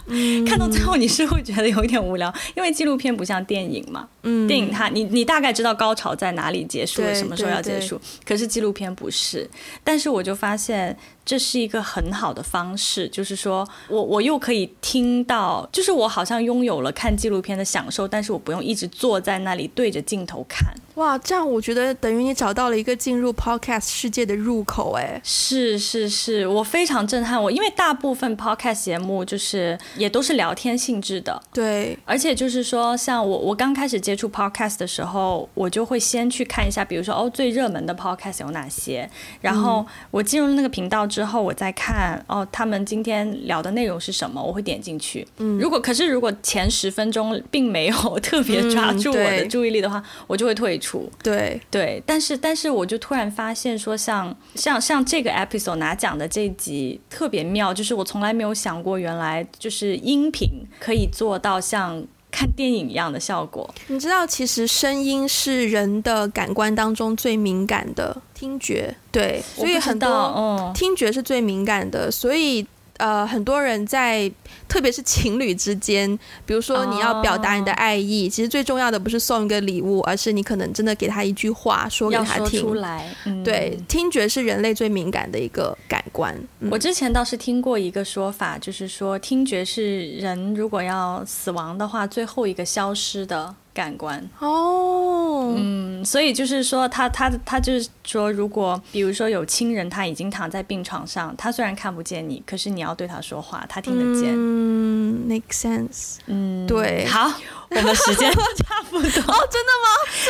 [0.45, 4.07] 看到最后你是会觉得有一点无聊，因为纪录片不像电影嘛。
[4.23, 9.49] 嗯，电影它你你大概知道高潮在哪里结束了，什么时候要结束，可是纪录片不是。
[9.83, 10.97] 但是我就发现。
[11.23, 20.73] 这是一个很好的方式，就是说我我又可以听到，就是我好像拥有了看纪录片的享受，但是我不用一直坐在那里对着镜头看。
[20.95, 45.27] 哇，这样我觉得等于你找到了一个进入 Podcast 世界的入口，哎，是是是，我非常震撼我，因为大部分 Podcast 节目就是也都是聊天性质的，对，而且就是说，像我我刚开始接触 Podcast 的时候，我就会先去看一下，比如说哦，最热门的 Podcast 有哪些，然后我进入那个频道之后，我再看哦，他们今天聊的内容是什么，我会点进去。
[45.37, 51.11] 嗯，如果可是如果前十分钟并没有特别抓住我的注意力的话，嗯、我就会退出。
[51.21, 62.01] 对对，但是但是我就突然发现说像，像像像这个 episode 拿奖的这一集特别妙，就是我从来没有想过，原来就是音频可以做到像。
[62.31, 72.65] 看电影一样的效果，你知道，其实声音是人的感官当中最敏感的听觉，对，所以很多听觉是最敏感的，所以。
[73.01, 74.31] 呃，很多人在，
[74.67, 76.07] 特别是情侣之间，
[76.45, 82.61] 比如说你要表达你的爱意，哦，其实最重要的不是送一个礼物，而是你可能真的给他一句话，说给他听。
[82.61, 86.39] 出来，嗯，对，听觉是人类最敏感的一个感官。
[86.59, 93.55] 嗯，我之前倒是听过一个说法，就是说听觉是人如果要死亡的话，最后一个消失的。
[93.73, 95.20] 感官哦，
[95.57, 104.33] 嗯，所以就是说他，他他他就是说，如果比如说有亲人他已经躺在病床上，他虽然看不见你，可是你要对他说话，他听得见。
[104.35, 106.17] 嗯，make sense。
[106.27, 107.05] 嗯，对。
[107.05, 107.31] 好，
[107.69, 109.07] 我们时间 差不多。
[109.07, 109.09] 哦，
[109.49, 109.87] 真的吗？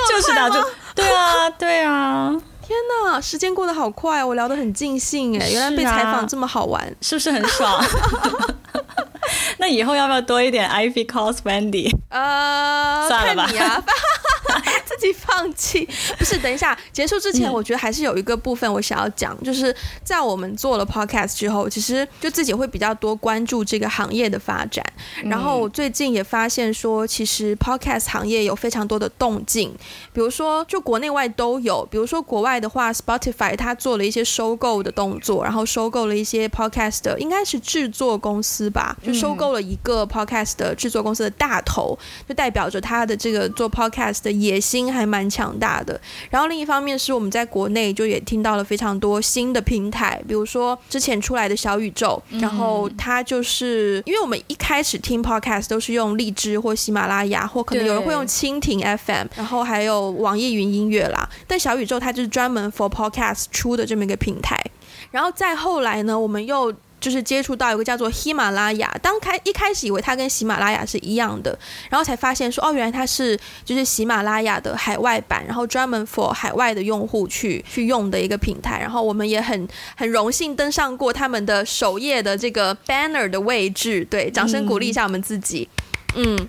[0.09, 2.35] 就是的，就对啊，对啊。
[2.61, 7.83] 天哪，时间过得好快，我聊得很尽兴哎，原来被采访这么好玩，是不是很爽？
[9.61, 11.95] 那以后要不要多一点？Ivy calls Wendy。
[12.09, 13.45] 呃， 算了吧。
[13.45, 13.83] 看你啊，
[14.83, 15.87] 自己放弃。
[16.17, 24.83] 不是，等一下结束之前，我觉得还是有一个部分我想要讲，嗯、就是在我们做了 podcast 之后，其实就自己会比较多关注这个行业的发展。
[25.25, 29.71] 然后我最近也发现说，其实 podcast 行业有非常多的动静，
[30.11, 31.87] 比如说就国内外都有。
[31.91, 45.99] 比如说国外的话，Spotify 它做了一些收购的动作，然后收购了一些 podcast 的应该是制作公司吧，就收购了一个 podcast 的制作公司的大头，就代表着他的这个做 podcast 的野心还蛮强大的。
[46.29, 61.29] 然后另一方面是我们在国内就也听到了非常多新的平台，比如说之前出来的小宇宙，然后它就是因为我们一开始听 podcast 都是用荔枝或喜马拉雅，或可能有人会用蜻蜓 FM，然后还有网易云音乐啦。
[61.47, 64.59] 但小宇宙它就是专门 for podcast 出的这么一个平台。
[65.09, 66.73] 然后再后来呢，我们又。
[67.01, 71.57] 就是接触到一个叫做喜马拉雅，当开一开始以为它跟喜马拉雅是一样的，
[71.89, 78.79] 然后才发现说哦，原来它是就是喜马拉雅的海外版，然后专门 for 海外的用户去去用的一个平台。
[78.79, 85.67] 然后我们也很很荣幸登上过他们的首页的这个 banner 的位置，对，掌声鼓励一下我们自己，
[86.15, 86.47] 嗯。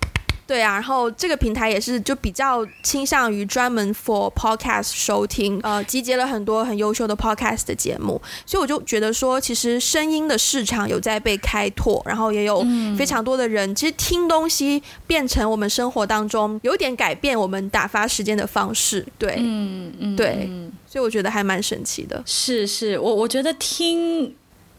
[0.53, 12.63] 对啊，然后这个平台也是就比较倾向于专门 for podcast 收听，呃，集结了很多很优秀的 podcast 的节目，所以我就觉得说，其实声音的市场有在被开拓，然后也有
[12.99, 20.51] 非常多的人，嗯、其实听东西变成我们生活当中有点改变我们打发时间的方式，对，嗯嗯，对，
[20.87, 22.23] 所以我觉得还蛮神奇的。
[22.27, 24.35] 是是，我我觉得听。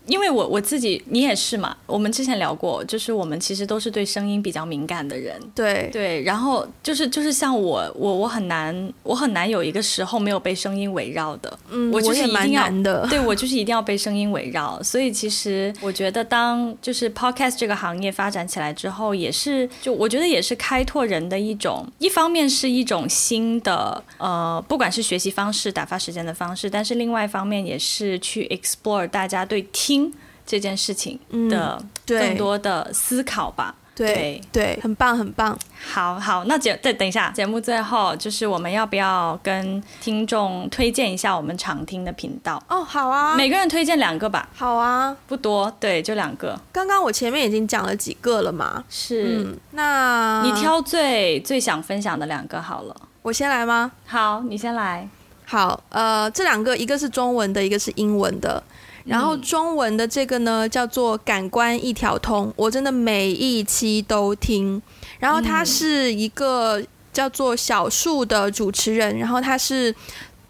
[0.05, 1.75] 因为我我自己，你也是嘛。
[1.85, 5.39] 我们之前聊过，就是我们其实都是对声音比较敏感的人。
[5.55, 11.57] 对对，然后就是就是像我我我很难我很难有一个时候没有被声音围绕的。
[11.69, 13.07] 嗯，我就是一定要的。
[13.09, 14.81] 对，我就是一定要被声音围绕。
[14.83, 29.92] 所以其实我觉得，当就是 podcast 这个行业发展起来之后，也是就我觉得也是开拓人的一种，一方面是一种新的呃，不管是学习方式、打发时间的方式，但是另外一方面也是去 explore 大家对听。
[29.93, 30.11] 听
[30.43, 35.57] 这件事情的更多的思考吧，嗯、对对，对，很棒很棒。
[35.93, 42.61] 好好，那节再等一下，节目最后就是我们要不要跟听众推荐一下我们常听的频道？
[42.67, 44.49] 哦，好啊，每个人推荐两个吧。
[44.55, 46.59] 好啊，不多，对，就两个。
[46.71, 49.45] 刚刚我前面已经讲了几个了嘛，是。
[49.45, 52.95] 嗯、那你挑最最想分享的两个好了。
[53.21, 53.91] 我先来吗？
[54.07, 55.07] 好，你先来。
[55.45, 58.61] 好，呃，这两个一个是中文的，一个是英文的。
[59.05, 64.81] 然后中文的这个呢，叫做《感官一条通》，我真的每一期都听。
[65.19, 69.93] 然后他是一个叫做小树的主持人，然后他是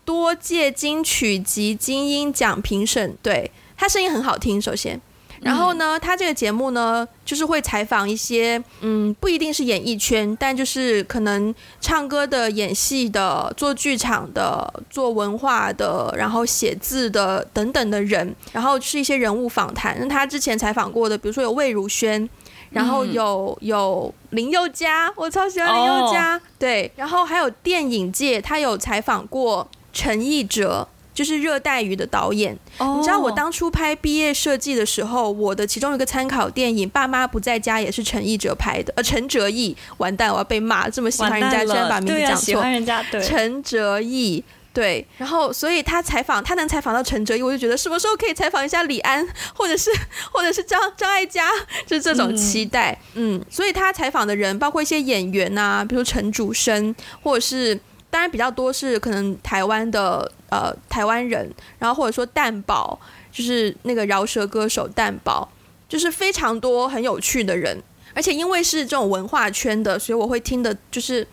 [0.06, 5.00] 多届金曲及金音奖评审，对，他声音很好听，首先。
[5.44, 19.98] 然后呢，他这个节目呢，就是会采访一些，嗯，不一定是演艺圈，但就是可能唱歌的、演戏的、做剧场的、做文化的，然后写字的等等的人，然后是一些人物访谈。
[20.00, 22.30] 那他之前采访过的，比如说有魏如萱，
[22.70, 30.88] 然后有有林宥嘉，我超喜欢林宥嘉，对，然后还有电影界，他有采访过陈奕哲。
[31.14, 32.98] 就是热带鱼的导演，oh.
[32.98, 49.24] 你知道我当初拍毕业设计的时候，我的其中一个参考电影《爸妈不在家》也是陈奕哲拍的，呃，陈哲艺，完蛋，我要被骂，这么喜欢人家，居然把名字讲错，啊、喜欢人家，对，陈哲艺，对，然后所以他采访，他能采访到陈哲艺，我就觉得什么时候可以采访一下李安，
[49.54, 49.92] 或者是
[50.34, 51.48] 或者是张张艾嘉，
[51.86, 57.80] 就是这种期待，嗯，嗯，所以他采访的人包括一些演员啊，比如陈楚生，或者是。
[58.14, 63.00] 当然比较多是可能台湾的呃台湾人，然后或者说蛋宝，
[63.32, 65.50] 就是那个饶舌歌手蛋宝，
[65.90, 67.82] 就是非常多很有趣的人，
[68.14, 71.28] 而且因为是这种文化圈的，所以我会听的就是，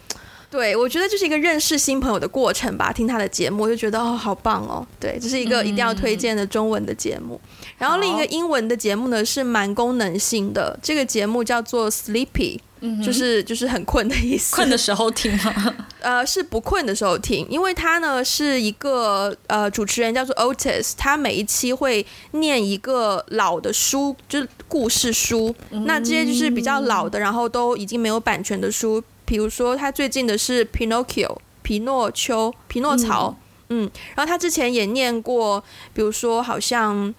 [0.51, 2.90] 对，我觉得就是一个认识新朋友的过程吧。
[2.90, 7.38] 听他的节目我就觉得哦好棒哦，对，这是一个一定要推荐的中文的节目。
[7.45, 12.59] 嗯、然后另一个英文的节目呢是蛮功能性的，这个节目叫做 Sleepy。
[12.81, 15.75] 嗯、就是就是很困的意思，困的时候听吗？
[16.01, 25.55] 呃，是不困的时候听，因为他呢是一个呃主持人叫做 Otis，他每一期会念一个老的书，就是故事书。
[25.71, 33.37] 嗯、那这些就是比较老的，然后都已经没有版权的书，比如说他最近的是 Pinocchio，皮诺丘，皮诺曹，
[33.69, 35.62] 嗯，嗯，然后他之前也念过，
[35.93, 37.14] 比如说好像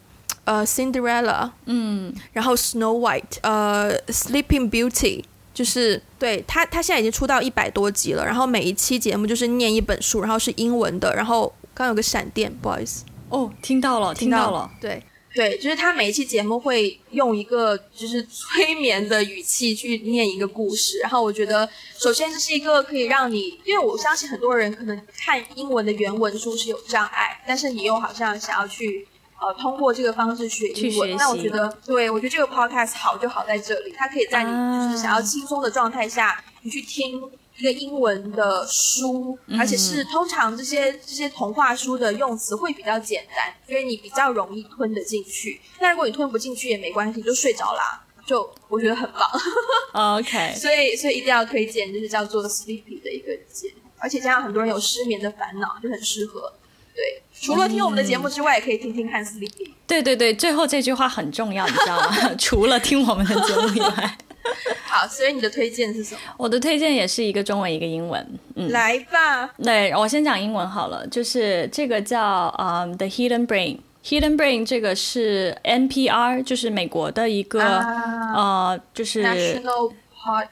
[0.46, 5.24] 呃 Cinderella，嗯，然后 Snow White，呃 Sleeping Beauty。
[5.54, 8.26] 就是对他，他现在已经出到一百多集了。
[8.26, 11.14] 然后每一期节目就是念一本书，然后是英文的。
[11.16, 13.06] 然后刚有个闪电，不好意思。
[13.30, 14.70] 哦，听到了，听到了。
[14.82, 15.02] 对，
[15.34, 21.68] 对，就是他每一期节目会用一个就是催眠的语气去念一个故事，然后我觉得
[21.98, 29.08] 首先这是一个可以让你，因为我相信很多人可能看英文的原文书是有障碍，但是你又好像想要去
[29.42, 37.22] 呃通过这个方式学英文，那我觉得对，我觉得这个 podcast 好就好在这里，它可以在你就是想要轻松的状态下，你去听。
[37.58, 45.62] 一个英文的书，而且是通常这些这些童话书的用词会比较简单，所以你比较容易吞得进去。
[45.80, 50.18] 那如果你吞不进去也没关系，你就睡着啦，就我觉得很棒。
[50.18, 56.52] OK， 所以所以一定要推荐，就是叫做 Sleepy 的一个节目，而且加上很多人有失眠的烦恼，就很适合。
[56.96, 59.72] 对，除了听我们的节目之外，也可以听听看 Sleepy。
[59.88, 62.36] 对对对，最后这句话很重要，你知道吗？
[62.38, 64.18] 除了听我们的节目以外。
[64.86, 66.22] 好，所以你的推荐是什么？
[66.38, 68.40] 我的推荐也是一个中文，一个英文。
[68.56, 69.48] 嗯，来吧。
[69.64, 73.78] 对，我先讲英文好了，就是这个叫嗯、um, The Hidden Brain。
[74.04, 80.48] Hidden Brain 这个是 NPR，就是美国的一个、啊、呃，就是 National Pod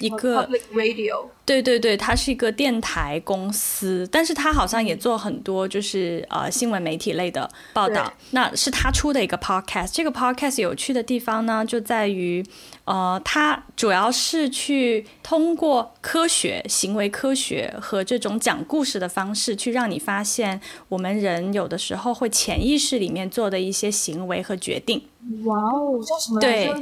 [0.00, 1.26] 一个 Public Radio。
[1.44, 8.10] 对对对，它是一个电台公司，但是它好像也做很多就是呃新闻媒体类的报道。
[8.30, 9.90] 那是他出的一个 podcast。
[9.92, 12.44] 这个 podcast 有趣的地方呢，就在于
[12.84, 25.02] 呃，它主要是去通过科学、行为科学和这种讲故事的方式，去让你发现我们人有的时候会潜意识里面做的一些行为和决定。
[25.44, 26.40] 哇哦，叫什么？
[26.40, 26.72] 对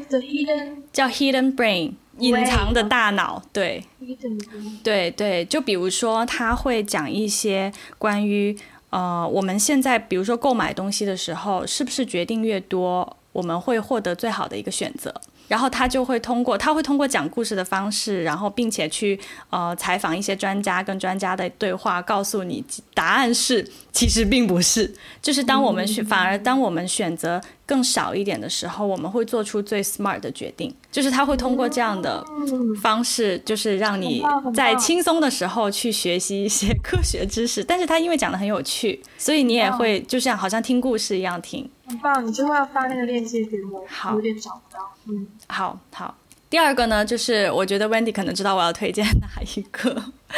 [0.92, 1.94] 叫 Hidden Brain。
[2.20, 3.84] 隐藏的大脑，对，
[4.82, 8.56] 对对，就比如说他会讲一些关于
[8.90, 15.14] 呃，我们现在比如说购买东西的时候，是不是决定越多，我们会获得最好的一个选择？
[15.50, 19.18] 然后他就会通过，他会通过讲故事的方式，然后并且去
[19.50, 24.94] 呃采访一些专家，跟专家的对话，告诉你答案是其实并不是。
[25.20, 30.72] 就是当我们选，反而当我们选择更少一点的时候，我们会做出最 smart 的决定。
[30.92, 32.24] 就是他会通过这样的
[32.80, 34.22] 方式，就是让你
[34.54, 37.64] 在轻松的时候去学习一些科学知识。
[37.64, 41.68] 但是他因为讲得很有趣，所以你也会就像好像听故事一样听。
[41.90, 44.90] 很棒，你之后要发那个链接给我，好，有点找不到。
[45.08, 46.14] 嗯，好好。
[46.48, 49.94] 第二个呢，就是我觉得 Wendy 可能知道我要推荐哪一个，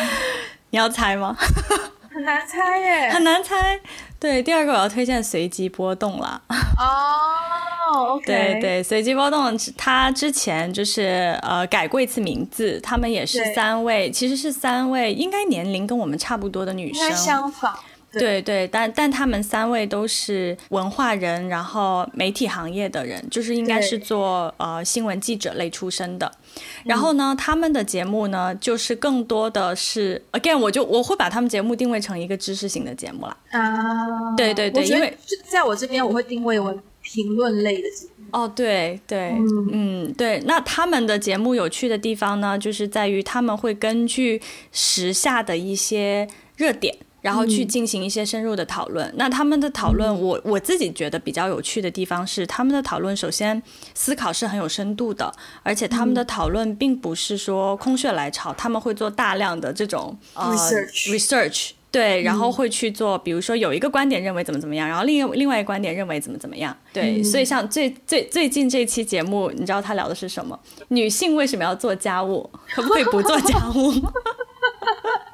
[0.71, 1.37] 你要猜吗？
[2.11, 3.81] 很难猜耶，很难猜。
[4.21, 6.43] 对，第二个我要推荐随机波动了。
[6.79, 8.27] 哦，OK。
[8.27, 17.79] 对对，随机波动，他之前就是呃改过一次名字，他们也是三位，其实是三位，应该年龄跟我们差不多的女生，相仿。
[18.13, 26.31] 对对，但但他们三位都是文化人，然后媒体行业的人，就是应该是做呃新闻记者类出身的。
[26.85, 33.37] 然后呢，他们的节目呢，就是更多的是 again，我就我会把他们节目定位成一个知识型的节目啦。
[33.51, 35.17] 啊，对对对，因为
[35.51, 38.25] 在我这边我会定位为评论类的节目。
[38.33, 40.43] 哦，对对，嗯，嗯对。
[40.47, 44.41] 那他们的节目有趣的地方呢，就是在于他们会根据
[44.71, 46.95] 时下的一些热点。
[47.23, 49.07] 然后去进行一些深入的讨论。
[49.09, 53.63] 嗯、那他们的讨论，我我自己觉得比较有趣的地方是，他们的讨论首先
[53.95, 67.21] 思考是很有深度的，而且他们的讨论并不是说空穴来潮，他们会做大量的这种 research，呃、research 对，然后会去做，比如说有一个观点认为怎么怎么样，然后另另外一个观点认为怎么怎么样，对。
[67.21, 70.59] 嗯、所以像最最最近这期节目，你知道他聊的是什么？
[70.89, 72.51] 女性为什么要做家务？
[72.75, 73.93] 可不可以不做家务？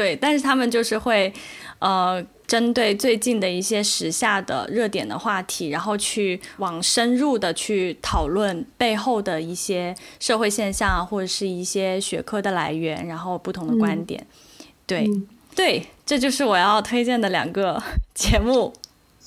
[0.00, 1.30] 对，但是他们就是会，
[1.78, 14.18] 呃，针对最近的一些时下的热点的话题，然后去往深入的去讨论背后的一些社会现象，或者是一些学科的来源，然后不同的观点。
[14.22, 17.82] 嗯、对，嗯、对，这就是我要推荐的两个
[18.16, 18.72] 节目。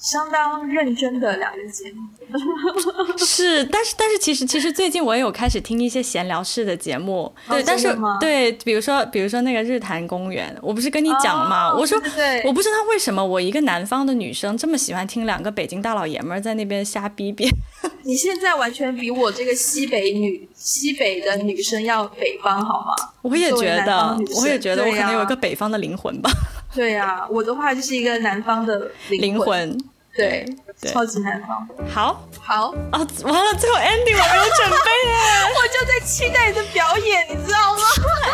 [0.04, 11.70] 相当认真的两个节目，是，但是但是其实其实最近我也有开始听一些闲聊式的节目，对，哦、但是对，比如说比如说那个日坛公园，我不是跟你讲吗？
[11.70, 11.98] 哦、我说
[12.44, 17.48] 我不知道为什么我一个南方的女生这么喜欢听两个北京大老爷们在那边瞎逼逼。
[18.04, 23.14] 你现在完全比我这个西北女西北的女生要北方好吗？
[23.22, 26.30] 我也觉得，我也觉得我可能有一个北方的灵魂吧。
[26.76, 29.22] 对呀、啊，我的话就是一个南方的灵魂。
[29.22, 29.78] 灵魂
[30.16, 30.46] 对，
[30.80, 31.68] 对超级难放。
[31.90, 33.00] 好，好啊！
[33.24, 35.14] 完了，最后 Andy 我没有准备耶，
[35.58, 37.82] 我就在期待你的表演，你知道吗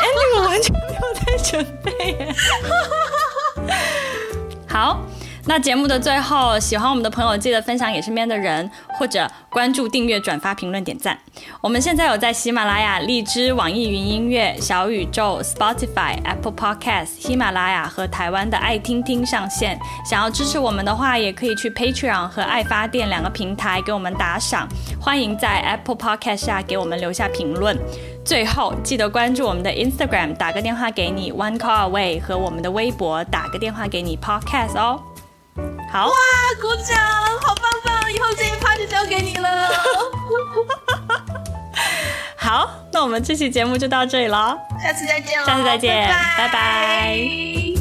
[0.02, 2.36] ？Andy 我完全没有在准备耶。
[4.68, 5.00] 好，
[5.50, 8.70] 那节目的最后，喜欢我们的朋友记得分享给身边的人，
[9.00, 11.18] 或者关注、订阅、转发、评论、点赞。
[11.60, 19.76] 我们现在有在喜马拉雅、荔枝、网易云音乐、小宇宙、Spotify、Apple Podcast、喜马拉雅和台湾的爱听听上线。
[20.08, 24.70] 想要支持我们的话，也可以去 Patreon 和爱发电两个平台给我们打赏。
[25.02, 27.76] 欢迎在 Apple Podcast 下给我们留下评论。
[28.24, 35.02] 最后，记得关注我们的 Instagram，打个电话给你 One Call Away 和我们的微博，打个电话给你 Podcast 哦。
[35.92, 36.14] 好哇，
[36.62, 36.98] 鼓掌，
[37.42, 38.14] 好棒棒！
[38.14, 39.70] 以后这一趴就交给你了。
[42.38, 46.48] 好，那我们这期节目就到这里了，下次再见了，下次再见，拜拜。
[46.48, 47.79] 拜拜。